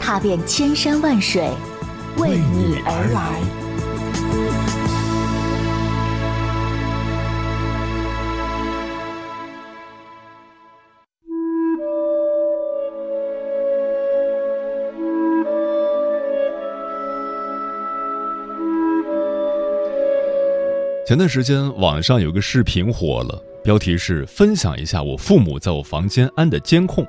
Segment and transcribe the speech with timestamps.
[0.00, 1.48] 踏遍千山万水。
[2.16, 3.40] 为你而来。
[21.06, 27.04] 前段时间，网上有个视频火了，标题是“分享一下我父母在我房间安的监控”。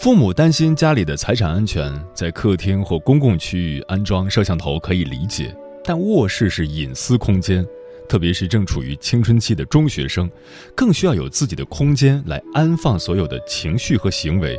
[0.00, 7.62] 父母担心家里的财产安全，在客厅或公共区域安装摄像头可以理解，但卧室是隐私空间，
[8.08, 10.30] 特别是正处于青春期的中学生，
[10.74, 14.58] 更需要有自己的空间来安放所有的情绪和行为。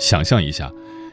[0.00, 0.72] 想象一下，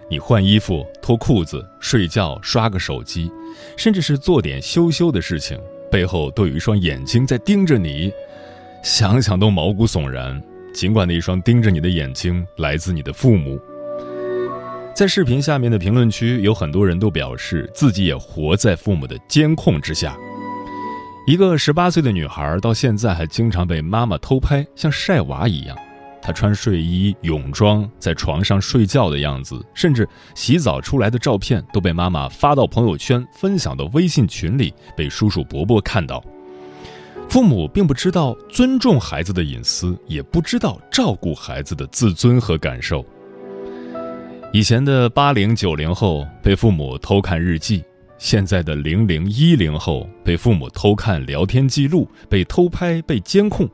[0.10, 3.30] 你换衣服、脱裤子、睡觉、刷个手机，
[3.76, 5.60] 甚至是做点羞羞的事情，
[5.92, 8.14] 背后都有一双眼睛在盯着你，
[8.82, 10.42] 想想都毛骨悚然。
[10.74, 13.60] 尽管那一双盯着你的眼睛来自你的父母，
[14.96, 20.18] 在视频下面的评论区有很多人都表示自己也活在父母的监控之下。
[21.28, 25.78] 一个十八岁的女孩到现在还经常被妈妈偷拍，像晒娃一样。
[26.22, 36.24] 她穿睡衣、泳装在床上睡觉的样子，甚至洗澡出来的照片都被妈妈发到朋友圈，分享到微信群里，被叔叔伯伯看到。
[37.32, 43.06] 父母并不知道尊重孩子的隐私，也不知道照顾孩子的自尊和感受。
[44.52, 47.82] 以前的八零九零后被父母偷看日记，
[48.18, 53.66] 现在的零零一零后被父母偷看聊天记录、被偷拍、被监控。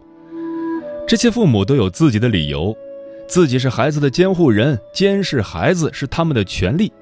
[1.07, 2.77] 这些父母都有自己的理由，
[3.27, 6.93] 自己是孩子的监护人，监视孩子是他们的权利。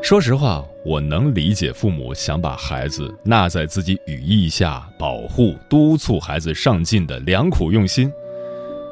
[0.00, 0.64] 说实话。
[0.84, 8.10] 我能理解父母想把孩子纳在自己羽翼下，保护、督促孩子上进的良苦用心，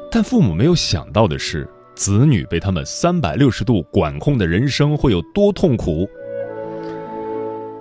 [0.09, 6.09] 但父母没有想到的是，子女被他们三百六十度管控的人生会有多痛苦。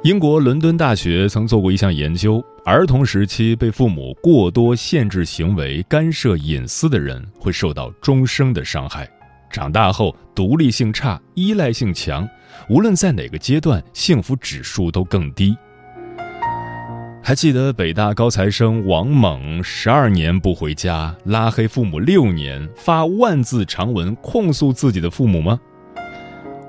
[0.02, 9.08] 英国伦敦大学曾做过一项研究，儿童时期被父母过多限制行为、干涉隐私的人，会受到终生的伤害。
[9.50, 12.28] 长大后独立性差、依赖性强，
[12.68, 15.56] 无论在哪个阶段，幸福指数都更低。
[17.22, 25.60] 还记得北大高材生王猛十二年不回家，拉黑父母六年，发万字长文控诉自己的父母吗？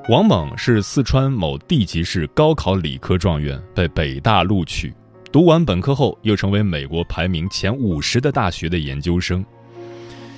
[0.09, 4.93] 王猛是四川某地级市高考理科状元，被北大录取，
[5.31, 9.43] 读完本科后又成为美国排名前五十的大学的研究生。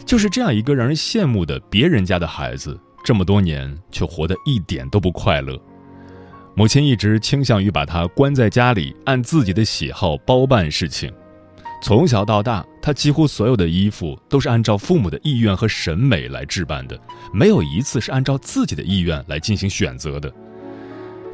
[0.06, 5.60] 就是这样一个让人羡慕的别人家的孩子，这么多年却活得一点都不快乐。
[6.56, 11.12] 母亲一直倾向于把他关在家里，按自己的喜好包办事情。
[11.82, 17.00] 从小到大，他几乎所有的衣服都是按照父母的意愿和审美来置办的，
[17.34, 20.32] 没有一次是按照自己的意愿来进行选择的。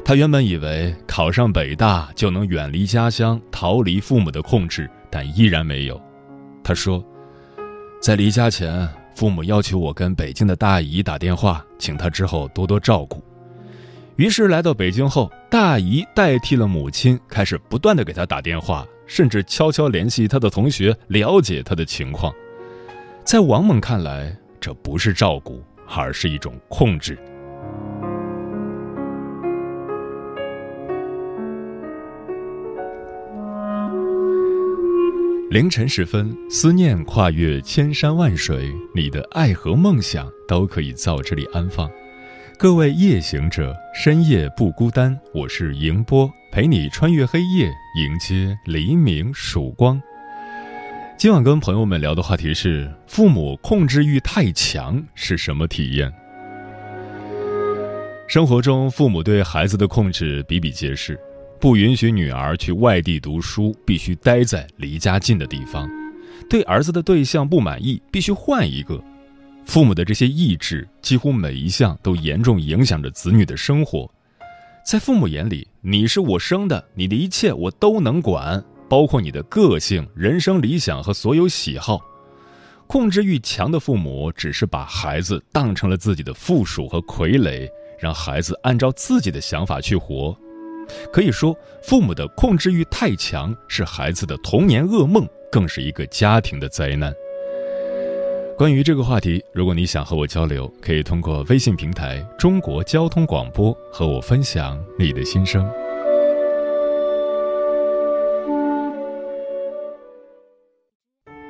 [0.04, 6.00] 他原本以为考上北大就能远离家乡，逃离父母的控制，但依然没有。
[6.64, 7.04] 他说。
[8.00, 13.22] 在离家前，父母要求我跟北京的大姨打电话，请她之后多多照顾。
[14.16, 22.32] 于是来到北京后，大姨代替了母亲，开始不断的给她打电话，甚至悄悄联系她的同学，了解她的情况。
[23.22, 27.18] 在王猛看来，这不是照顾，而是一种控制。
[35.50, 41.90] 凌晨时分，思念跨越千山万水，你的爱和梦想都可以在这里安放。
[42.56, 47.66] 各位夜行者，深夜不孤单，我是迎波，陪你穿越黑夜，
[47.96, 50.00] 迎接黎明曙光。
[51.18, 56.12] 今晚跟朋友们聊的话题是：父母控制欲太强是什么体验？
[58.28, 61.18] 生活中，父母对孩子的控制比比皆是。
[61.60, 65.86] 不允许女儿去外地读书，必须待在离家近的地方。
[66.48, 68.98] 对儿子的对象不满意，必须换一个。
[69.66, 74.10] 父母的这些意志，几乎每一项都严重影响着子女的生活。
[74.86, 82.00] 在父母眼里，你是我生的，你的一切我都能管，包括你的个性、人生理想和所有喜好。
[82.86, 87.68] 控制欲强的父母，只是把孩子当成了自己的附属和傀儡。
[88.00, 90.34] 让孩子按照自己的想法去活。
[91.12, 97.12] 可以说，父母的控制欲太强，是孩子的童年噩梦，更是一个家庭的灾难。
[98.56, 105.66] 关于这个话题，如果你想和我交流，可以通过微信平台“中国交通广播”和我分享你的心声。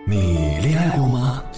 [0.06, 0.49] 你？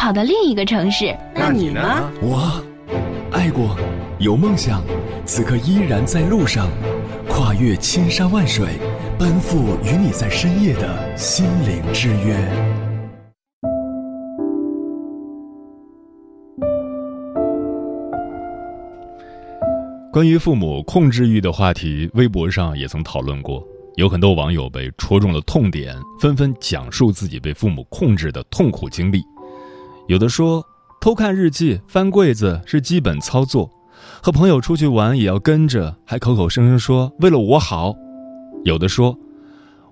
[0.00, 1.14] 跑到另一个城市。
[1.34, 2.10] 那你呢？
[2.22, 2.64] 我
[3.30, 3.76] 爱过，
[4.18, 4.82] 有梦想，
[5.26, 6.70] 此刻依然在路上，
[7.28, 8.66] 跨越千山万水，
[9.18, 12.34] 奔赴与你在深夜的心灵之约。
[20.10, 23.62] 关于父母控制欲的话题，微博上也曾讨论过，
[23.96, 29.22] 有很多网友被戳中了痛点，纷纷讲述自己被父母控制的痛苦经历。
[30.08, 30.64] 有的说，
[31.00, 33.70] 偷看日记、翻柜子是基本操作，
[34.22, 37.94] 和朋友出去玩也要跟着，还口口声声说为了我好。
[38.64, 39.16] 有的说，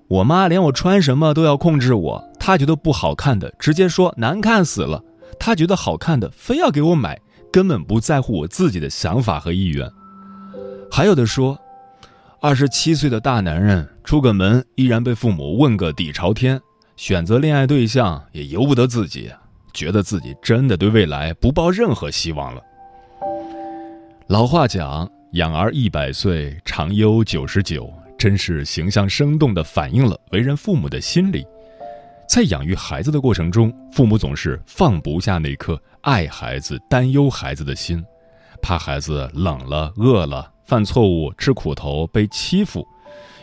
[0.08, 5.02] 我妈连我穿什么都要控制我，她觉得不好看的直接说难看死了，
[5.38, 7.20] 她觉得好看的非要给我买，
[7.52, 9.88] 根本不在乎我自己的想法和意愿。
[10.90, 11.58] 还有的说，
[12.40, 16.60] 二十七岁的大男人出个门依然被父母问个底朝天，
[16.96, 19.30] 选择恋爱对象也由不得自己，
[19.72, 22.62] 觉得自己真的对未来不抱任何希望了。
[24.26, 31.46] 老话讲“养儿一百岁，长忧九十九”，真是形象生动地反映了为人父母的心理。
[32.28, 38.04] 在养育孩子的过程中，父母总是放不下那颗爱孩子、担忧孩子的心，
[38.60, 40.52] 怕孩子冷了、饿了。
[40.66, 42.86] 犯错误、吃苦头、被欺负，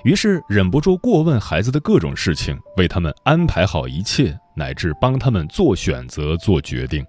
[0.04, 7.06] 于是忍不住过问孩子的各种事情，为他们安排好一切，乃至帮他们做选择、做决定。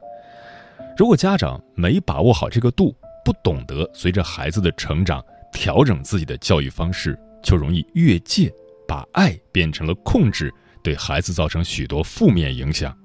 [0.96, 2.94] 如果家长没把握好这个度，
[3.24, 8.52] 不懂得随着孩子的成长调整自己的教育方式，就容易越界，
[8.86, 10.52] 把爱变成了控制，
[10.82, 12.96] 对孩子造成许多负面影响。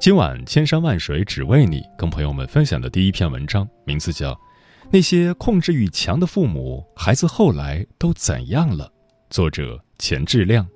[0.00, 4.36] 今晚千山万水只为你，跟朋友们分享的第一篇文章，名字叫。
[4.90, 8.92] 那些控制欲强的父母，孩子后来都怎样了？
[9.30, 10.66] 作者钱志亮。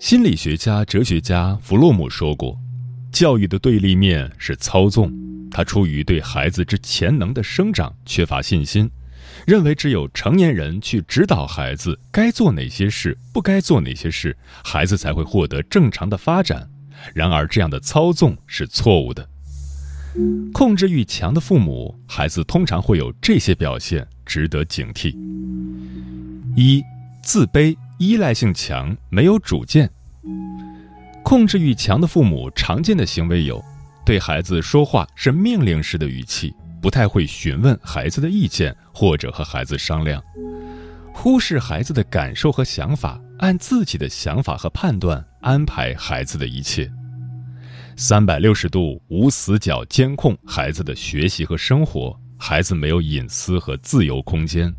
[0.00, 2.58] 心理学家、哲学家弗洛姆说过
[3.12, 5.12] ：“教育的对立面是操纵。”
[5.52, 8.90] 他出于对孩子之潜能的生长缺乏信心。
[9.46, 16.66] 认为只有成年人去指导孩子该做哪些事，不该做哪些事，孩子才会获得正常的发展。
[17.14, 19.28] 然而，这样的操纵是错误的。
[20.54, 25.14] 控制欲强的父母，孩子通常会有这些表现，值得警惕：
[26.56, 26.82] 一、
[27.22, 29.90] 自卑、依赖性强，没有主见。
[31.22, 33.62] 控制欲强的父母常见的行为有：
[34.06, 36.50] 对孩子说话是命令式的语气。
[36.80, 40.22] 不太会询问孩子的意见，或者和孩子商量，
[41.12, 46.90] 忽视孩子的感受和想法，按自己的想法和判断安排孩子的一切。
[47.96, 54.74] 三百六十度无死角监控孩子的学习和生活，孩子没有隐私和自由空间。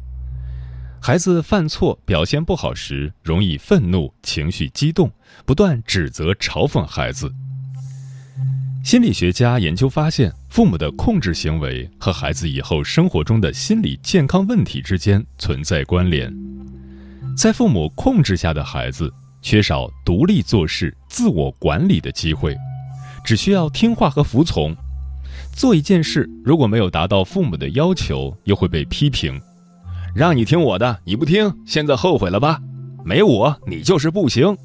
[1.03, 5.12] 孩子犯错表现不好时，容易愤怒、情绪激动，
[5.48, 7.34] 不断指责、嘲讽孩子。
[8.84, 16.31] 心理学家研究发现，父母的控制行为和孩子以后生活中的心理健康问题之间存在关联。
[17.36, 22.55] 在父母控制下的孩子，缺少独立做事、自我管理的机会，
[23.25, 24.75] 只需要听话和服从。
[25.51, 29.41] 做一件事如果没有达到父母的要求，又会被批评
[30.13, 32.60] ：“让你听我的，你不听，现在后悔了吧？
[33.06, 34.56] 没我，你就是不行。”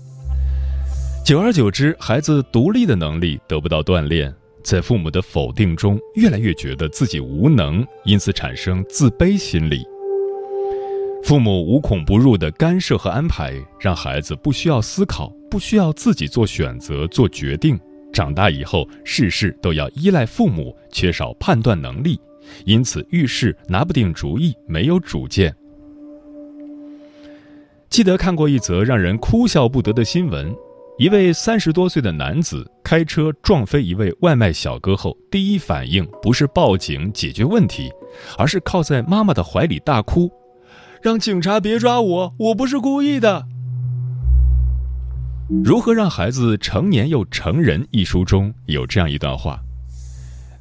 [1.24, 4.32] 久而久之，孩子独立的能力得不到锻炼，
[4.64, 9.84] 在父母的否定中，越来越觉得自己无能，因此产生自卑心理。
[11.22, 17.78] 父母无孔不入的干涉和安排，让孩子不需要思考，不需要自己做选择、做决定。
[18.12, 22.20] 长大以后，事事都要依赖父母，缺少判断能力，
[22.64, 25.54] 因此遇事拿不定主意，没有主见。
[27.88, 30.54] 记得看过一则让人哭笑不得的新闻：
[30.98, 37.90] 一位三十多岁的男子开车撞飞一位外卖小哥后，第一反应不是报警解决问题，
[38.36, 40.30] 而是靠在妈妈的怀里大哭，
[41.00, 43.46] 让警察别抓我，我不是故意的。
[45.64, 47.86] 如何让孩子成年又成人？
[47.92, 49.62] 一书中有这样一段话：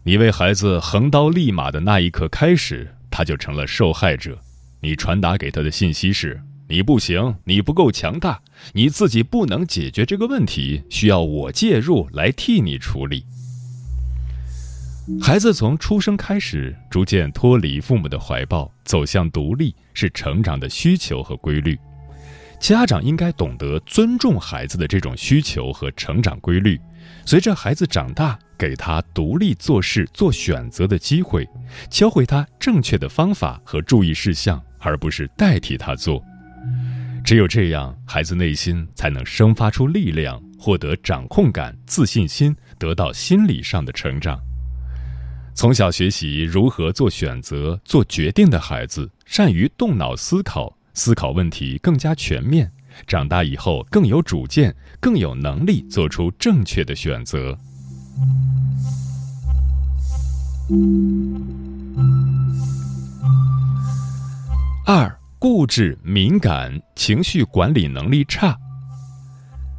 [0.07, 4.38] 你为孩子横刀立马的那一刻开始，他就成了受害者。
[4.79, 8.39] 你传达给他的信息是：你不行，你不够强大，
[8.74, 13.25] 你自己不能解决这个问题，需要我介入来替你处理。
[15.19, 21.75] 孩子从出生开始，逐渐脱离父母的怀抱，走向独立，是成长的需求和规律。
[22.59, 26.79] 家长应该懂得尊重孩子的这种需求和成长规律，
[27.25, 31.47] 随着孩子长大，给他独立做事、做选择的机会，
[31.89, 36.24] 教会他正确的方法和注意事项，而不是代替他做。
[37.24, 44.39] 只有这样，孩子内心才能生发出力量，获得掌控感、自信心，得到心理上的成长。
[45.55, 50.77] 从小学习如何做选择、做决定的孩子，善于动脑思考。
[50.93, 52.71] 思考问题更加全面，
[53.07, 57.57] 长大以后更有主见，更有能力做出正确的选择。
[64.86, 68.57] 二、固执、敏感，情绪管理能力差。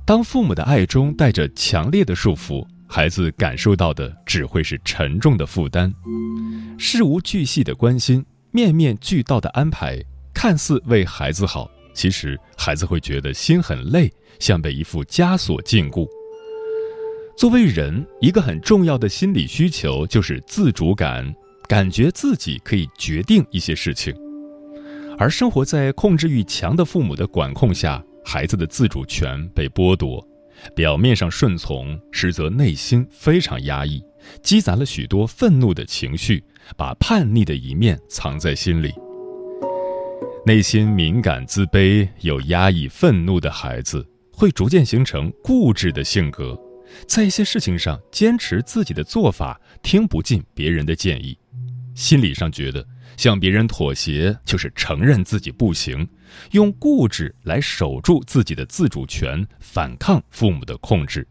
[0.05, 5.93] 当父母的爱中带着强烈的束缚，孩子感受到的只会是沉重的负担，
[6.79, 10.01] 事无巨细的关心，面面俱到的安排。
[10.33, 16.07] 看似为孩子好，其实孩子会觉得心很累，像被一副枷锁禁锢。
[17.37, 21.35] 作为人，一个很重要的心理需求就是自主感，
[21.69, 24.15] 感觉自己可以决定一些事情。
[25.19, 30.27] 而生活在控制欲强的父母的管控下，孩子的自主权被剥夺，
[30.75, 34.03] 表面上顺从，实则内心非常压抑，
[34.43, 36.43] 积攒了许多愤怒的情绪，
[36.75, 38.95] 把叛逆的一面藏在心里。
[40.47, 46.59] 内心敏感、自卑又压抑、愤怒的孩子，会逐渐形成固执的性格，
[47.07, 51.39] 在一些事情上坚持自己的做法，听不进别人的建议，
[51.95, 56.09] 心理上觉得向别人妥协就是承认自己不行，
[56.53, 61.27] 用固执来守住自己的自主权，反抗父母的控制。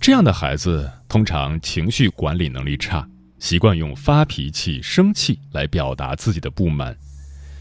[0.00, 3.08] 这样的孩子通常情绪管理能力差，
[3.38, 6.96] 习惯用发脾气、生气来表达自己的不满。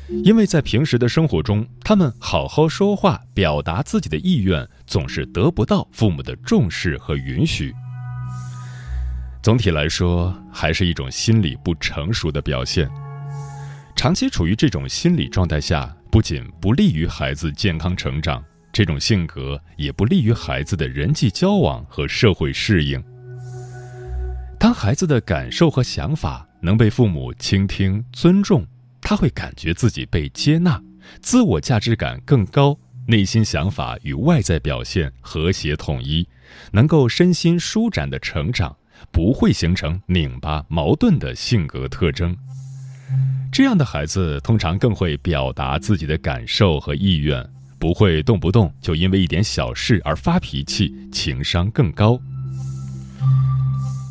[0.08, 7.74] 因为在平时的生活中，他们好好说话、表达自己的意愿，总是得不到父母的重视和允许。
[9.42, 12.90] 总体来说，还是一种心理不成熟的表现。
[13.96, 23.04] 长期处于这种心理状态下，不仅不利于孩子健康成长，这种性格也不利于孩子的人际交往和社会适应。
[24.60, 28.66] 当孩子的感受和想法能被父母倾听、尊重。
[29.06, 30.82] 他会感觉自己被接纳，
[31.22, 32.76] 自我价值感更高，
[33.08, 36.28] 内心想法与外在表现和谐统一，
[36.72, 38.76] 能够身心舒展的成长，
[39.12, 42.36] 不会形成拧巴矛盾的性格特征。
[43.52, 47.48] 这样的孩子通常更会表达自己的感受和意愿，
[47.78, 52.20] 不会动不动就因为一点小事而发脾气，情商更高。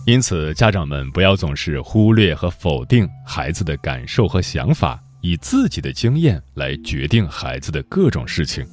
[0.07, 8.67] 因此，家长们不要总是忽略和否定孩子的感受和想法，以自己的经验来决定孩子的各种事情。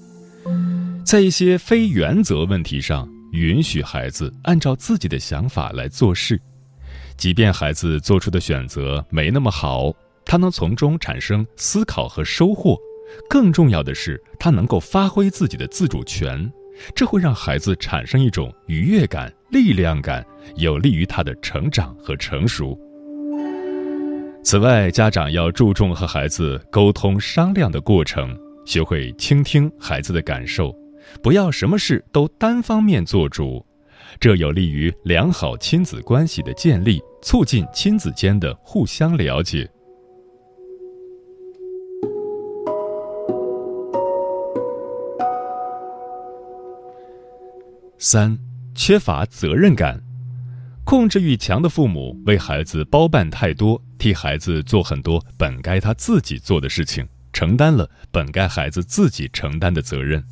[1.06, 6.38] 在一些非原则问题上，允许孩子按照自己的想法来做事，
[7.16, 9.94] 即便孩子做出的选择没那么好，
[10.26, 12.78] 他能从中产生思考和收获。
[13.30, 16.52] 更重要的是，他能够发挥自己的自主权。
[16.96, 22.80] 这会让孩子产生一种愉悦感、力量感，有利于他的成长和成熟。
[24.44, 28.36] 此外，家长要注重和孩子沟通商量的过程，
[28.66, 30.76] 学会倾听孩子的感受，
[31.22, 33.64] 不要什么事都单方面做主，
[34.20, 39.70] 这有利于良好亲子关系的建立，促进亲子间的互相了解。
[48.04, 48.36] 三、
[48.74, 50.02] 缺乏责任感，
[50.84, 60.24] 控制欲强的父母为孩子包办太多，替孩子做很多本该他自己做的事情，承担了本该孩子自己承担的责任。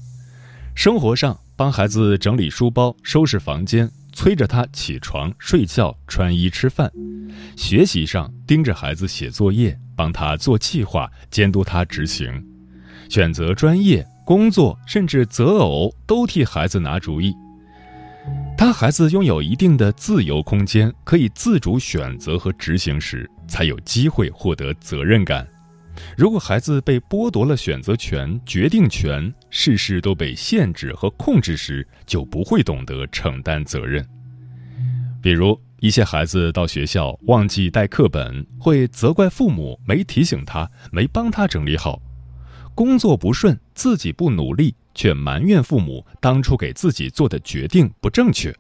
[0.74, 6.90] 生活上帮孩子整理书包、收拾房间，催着他起床、睡觉、穿衣、吃饭；
[7.56, 12.34] 学习上盯着孩子写作业，帮他做计划，监督他执行；
[13.12, 17.32] 选择专业、工作，甚至择偶，都替孩子拿主意。
[18.60, 25.48] 当孩子拥有一定的自由空间，可以自主选择和执行时，才有机会获得责任感。
[26.18, 34.06] 如果孩子被剥夺了选择权、决定权，事事都被限制和控制时，就不会懂得承担责任。
[35.22, 41.98] 比如，一些孩子到学校忘记带课本，会责怪父母没提醒他、没帮他整理好；
[42.76, 48.54] 工作不顺，自己不努力，却埋怨父母当初给自己做的决定不正确。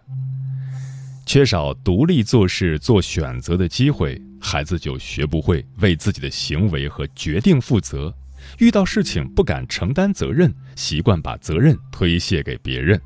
[1.26, 8.16] 缺少独立做事、做选择的机会，孩子就学不会为自己的行为和决定负责。
[8.58, 12.98] 遇到事情不敢承担责任，习惯把责任推卸给别人。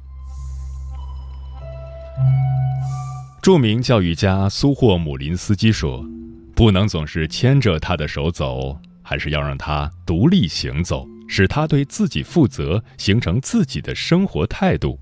[3.42, 6.06] 著名教育家苏霍姆林斯基说
[6.54, 15.00] ：“不能总是牵着他的手走，还是要让他独立行走，使他对自己负责，形成自己的生活态度。”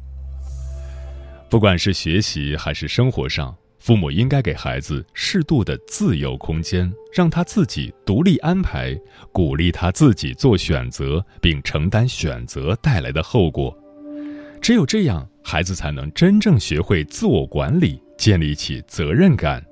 [1.49, 8.97] 不管是学习还是生活上，父母应该给孩子适度的自由空间，让他自己独立安排，
[9.33, 13.77] 鼓励他自己做选择，并承担选择带来的后果。
[14.61, 19.65] 只有这样，孩子才能真正学会自我管理，建立起责任感。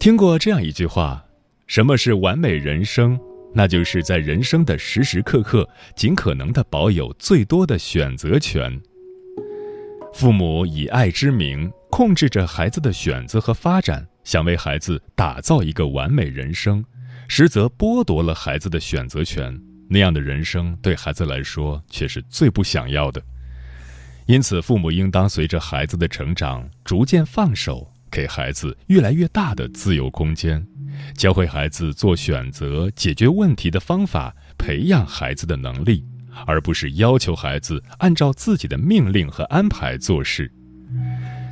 [0.00, 1.22] 听过这样一句话
[1.68, 3.20] ：“什么是完美人生？”
[3.54, 8.80] 那就是在人生的时时刻刻，尽可能的保有最多的选择权。
[10.14, 16.82] 父母以爱之名控制着孩子的选择和发展，想为孩子打造一个完美人生，
[17.28, 19.54] 实则剥夺了孩子的选择权。
[19.86, 23.22] 那样的人生对孩子来说却是最不想要的。
[24.24, 30.66] 因此，父母应当随着孩子的成长，逐渐放手，给孩子越来越大的自由空间。
[31.16, 36.04] 教会孩子做选择、解决问题的方法，培养孩子的能力，
[36.46, 40.52] 而不是要求孩子按照自己的命令和安排做事。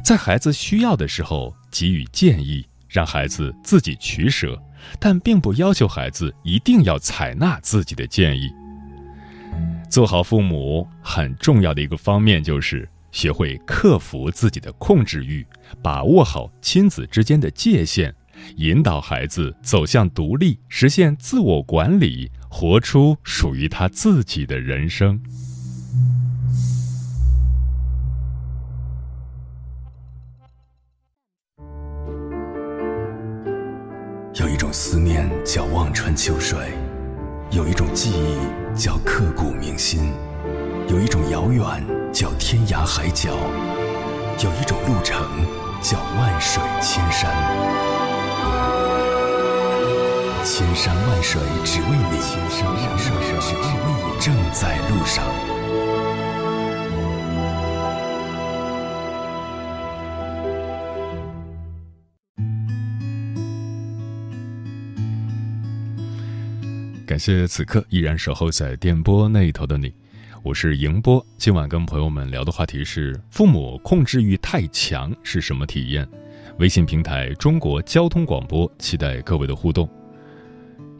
[0.04, 4.60] 在孩子需要的时候给予建议，让孩子自己取舍，
[4.98, 8.50] 但并不要求孩子一定要采纳自己的建议。
[9.90, 15.46] 做好父母很重要的一个方面就是学会克服自己的控制欲，
[15.82, 18.14] 把握好亲子之间的界限。
[18.56, 25.20] 引导孩子走向独立，实现自我管理，活出属于他自己的人生。
[34.34, 36.56] 有一种思念叫望穿秋水，
[37.50, 40.12] 有一种记忆叫刻骨铭心，
[40.88, 41.64] 有一种遥远
[42.12, 43.30] 叫天涯海角，
[44.42, 45.22] 有一种路程
[45.82, 47.30] 叫万水千山。
[50.44, 55.22] 千山万水只为你，千山万水只为你，正在路上。
[67.06, 69.92] 感谢此刻依然守候在电波那一头的你，
[70.42, 71.24] 我是迎波。
[71.36, 76.08] 今晚跟朋友们聊的话题是：父母控制欲太强是什么体验？
[76.58, 79.88] 微信平台中国交通广播，期待各位的互动。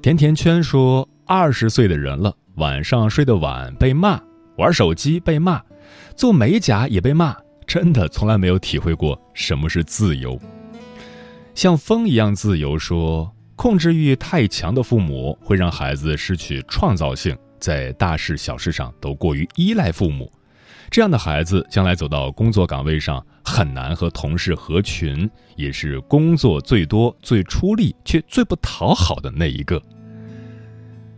[0.03, 4.21] 甜甜圈说：“二十岁的人了，晚上睡得晚被骂，
[4.57, 5.63] 玩手机被骂，
[6.17, 10.39] 做美甲也被骂，真的从来没有体会过什么是自由。
[11.55, 12.79] 像风一样自由。
[12.79, 20.31] 说控制欲太强的父母会让孩子失去创造性，在大事小事上都过于依赖父母。
[20.91, 29.83] 这样的孩子将来走到工作岗位上很难和同事合群，也是工作最多、最出力却最不讨好的那一个。”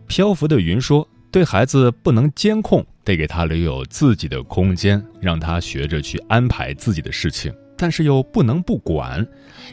[0.07, 7.53] 漂浮的云说：“对孩子不能监控，得给他留有自己的空间，让他学着去安排自己的事情。
[7.77, 9.25] 但是又不能不管，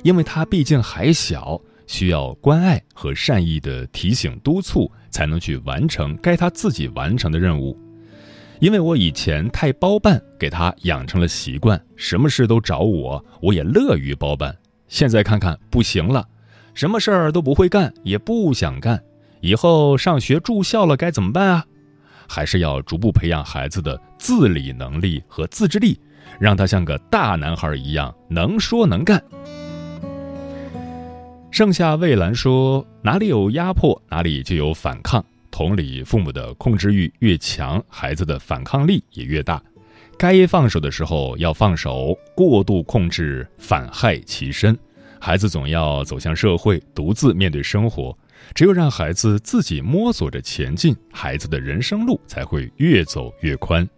[0.02, 7.76] 因为他毕竟还小，需要关爱和善意的提醒督促，才能去完成该他自己完成的任务。
[8.60, 14.56] 因为我以前太包办，给他养成了习惯，什么事都找我，我也乐于包办。
[14.86, 16.28] 现在看看不行了，
[16.74, 19.02] 什么事儿都不会干，也不想干。”
[19.40, 21.64] 以后上学住校了该怎么办啊？
[22.28, 25.98] 还是要逐步培养孩子的自理能力和自制力，
[26.38, 29.22] 让他像个大男孩一样能说能干。
[31.50, 35.24] 盛夏蔚蓝说：“哪里有压迫，哪里就有反抗。
[35.50, 39.60] 同理，父母的控制欲越强，孩子的反抗力也越大。
[40.16, 44.78] 该放手的时候要放手，过度控制反害其身。
[45.18, 48.16] 孩子总要走向社会，独自面对生活。
[48.54, 53.88] 只有让孩子自己摸索着前进，孩子的人生路才会越走越宽。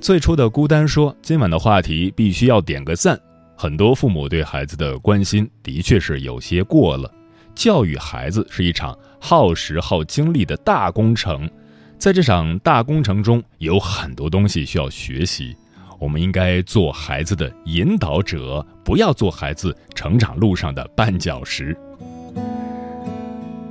[0.00, 3.18] 最初的孤单说：“今晚的话题必须要点个赞。”
[3.58, 7.10] 很多父母对孩子的关心的确是有些过了。
[7.54, 11.48] 教育孩子是一场耗时耗精力的大工程，
[11.96, 15.56] 在这场大工程中有很多东西需要学习。
[15.98, 21.74] 我们应该做孩子的引导者，不要做孩子成长路上的绊脚石。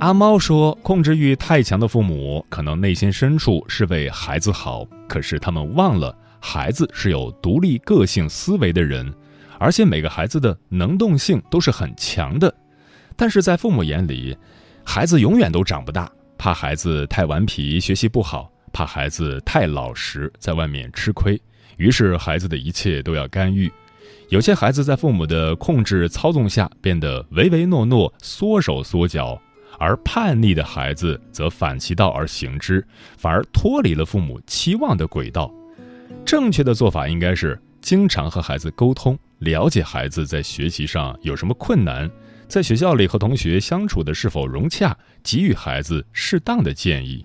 [0.00, 9.14] 阿猫说：“控制欲太强的父母，可能内心深处是为孩子好，可是他们忘了，孩子是有独立个性思维的人，
[9.58, 12.52] 而且每个孩子的能动性都是很强的。
[13.16, 14.36] 但是在父母眼里，
[14.84, 21.40] 孩子永远都长不大，怕孩子太顽皮，学习不好；怕孩子太老实，在外面吃亏。
[21.76, 23.70] 于是孩子的一切都要干预。
[24.28, 29.40] 有些孩子在父母的控制操纵下，变得唯唯诺诺、缩手缩脚。”
[29.78, 32.82] 而叛逆的孩子则反其道而行之，
[33.18, 35.52] 反而脱离了父母期望的轨道。
[36.24, 42.10] 正确的做法应该是经常和孩子沟通，了解孩子在学习上有什么困难，
[42.48, 47.24] 在学校里和同学相处的是否融洽，给予孩子适当的建议。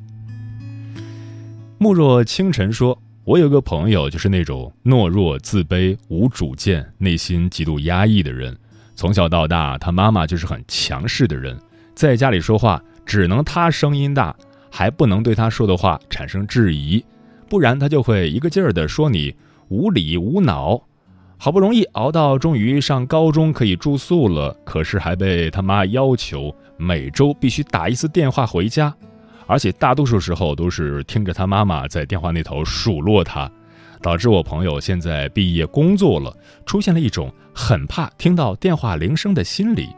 [1.77, 8.55] 慕若清晨说：“我有个朋友，就是那种懦弱、自卑、无主见、内心极度压抑的人。
[8.95, 11.57] 从小到大，他妈妈就是很强势的人。”
[11.95, 14.35] 在家里说话只能他声音大，
[14.69, 17.03] 还不能对他说的话产生质疑，
[17.49, 19.35] 不然他就会一个劲儿的说你
[19.69, 20.81] 无理无脑。
[21.43, 28.95] 好不容易熬到终于上高中可以住宿了，可是还被他妈要求每周必须打一次电话回家，
[29.47, 33.51] 而且大多数时候都是听着他妈妈在电话那头数落他，
[34.03, 36.31] 导致我朋友现在毕业工作了，
[36.63, 39.89] 出现了一种很怕听到电话铃声的心理。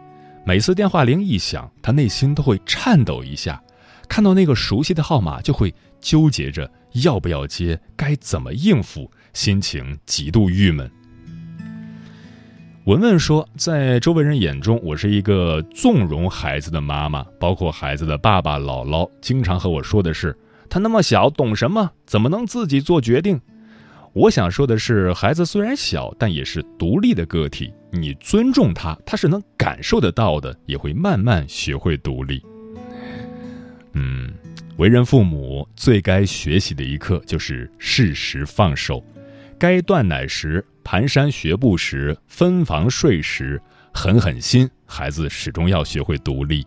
[0.45, 3.61] 每次电话铃一响，他内心都会颤抖一下，
[4.07, 6.71] 看到那个熟悉的号码就会纠结着
[7.03, 10.89] 要不要接，该怎么应付，心情极度郁闷。
[12.85, 20.37] 文文说，在周围人眼中，我是一个纵容孩子的妈妈，包括孩子的爸爸、姥姥，经常和我说的是
[20.69, 21.89] ：“他那么小，懂什么？
[22.05, 23.39] 怎么能自己做决定？”
[24.11, 27.73] 我想说的是，孩子虽然小，但也是独立的个体。
[27.89, 32.43] 你尊重他，他是能感受得到的，也会慢慢学会独立。
[33.93, 34.29] 嗯，
[34.75, 39.01] 为人父母最该学习的一课就是适时放手。
[39.57, 43.61] 该断奶时、蹒跚学步时、分房睡时、
[43.93, 46.65] 狠狠心，孩子始终要学会独立。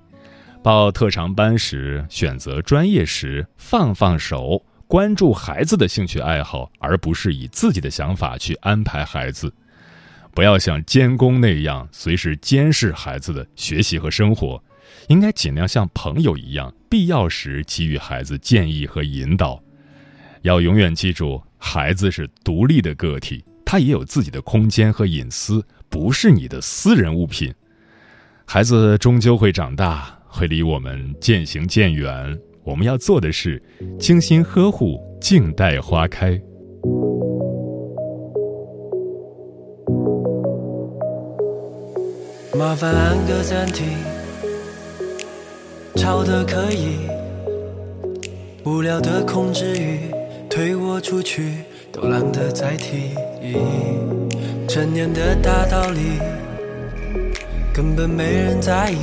[0.62, 4.64] 报特长班时、选择专业时，放放手。
[4.88, 9.52] 关注孩子的兴趣爱好，而不是以自己的想法去安排孩子。
[10.32, 14.62] 不要像监工那样随时监视孩子的学习和生活，
[15.08, 19.60] 应该尽量像朋友一样，必要时给予孩子建议和引导。
[20.42, 27.52] 要永远记住，孩子是独立的个体，他也有自己的空间和隐私，不是你的私人物品。
[28.44, 32.38] 孩子终究会长大，会离我们渐行渐远。
[32.62, 33.60] 我们要做的是
[33.98, 36.40] 精心呵护，静待花开。
[42.56, 43.86] 麻烦按个暂停，
[45.96, 46.98] 吵的可以，
[48.64, 49.98] 无聊的控制欲
[50.48, 53.10] 推我出去，都懒得再提。
[54.68, 56.18] 成年的大道理，
[57.72, 58.96] 根本没人在意，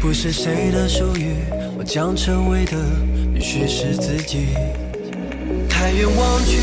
[0.00, 1.34] 不是谁的属于。
[1.78, 2.76] 我将成为的
[3.32, 4.48] 必须是自己。
[5.68, 6.58] 抬眼望去，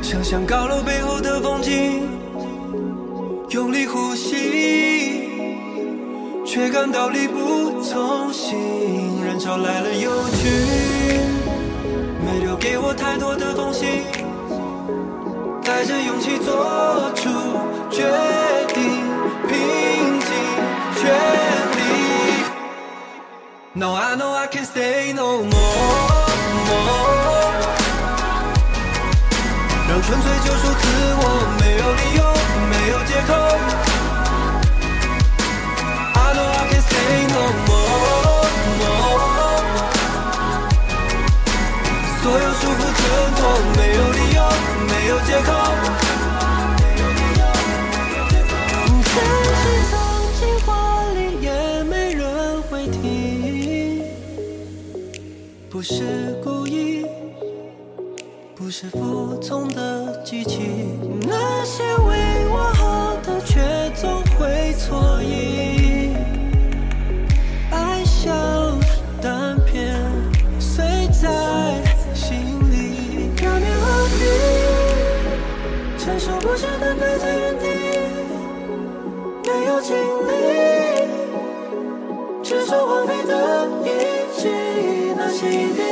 [0.00, 2.02] 想象高楼背后的风景，
[3.50, 5.28] 用力呼吸，
[6.46, 8.56] 却感到力不从心。
[9.22, 10.48] 人潮来了又去，
[12.24, 13.84] 没留给我太多的缝隙，
[15.64, 17.28] 带着勇气做出
[17.90, 18.04] 决
[18.74, 18.82] 定，
[19.48, 20.28] 拼尽
[21.00, 21.02] 全。
[23.74, 25.52] No, I know I can't stay no more.
[29.88, 30.84] 让纯粹救赎自
[31.18, 31.24] 我，
[31.58, 32.20] 没有理由，
[32.70, 33.30] 没有借口。
[36.14, 38.44] I know I can't stay no more.
[42.22, 43.02] 所有束缚挣
[43.36, 43.40] 脱，
[43.76, 44.21] 没有理由，
[45.02, 45.52] 没有借口。
[55.68, 57.04] 不是故意，
[58.54, 60.86] 不是服从的机器。
[61.22, 61.82] 那些
[83.26, 85.91] 덕이지 나 시대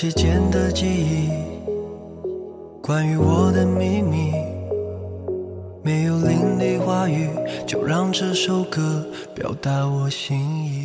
[0.00, 1.28] 期间的记忆，
[2.82, 4.32] 关于我的秘密，
[5.82, 7.28] 没有淋漓话语，
[7.66, 10.79] 就让这首歌表达我心意。